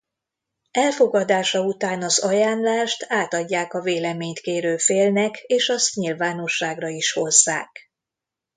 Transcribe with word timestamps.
Elfogadása 0.71 1.61
után 1.63 2.01
az 2.03 2.19
ajánlást 2.19 3.05
átadják 3.07 3.73
a 3.73 3.81
véleményt 3.81 4.39
kérő 4.39 4.77
félnek 4.77 5.37
és 5.45 5.69
azt 5.69 5.95
nyilvánosságra 5.95 6.87
is 6.87 7.11
hozzák. 7.13 7.91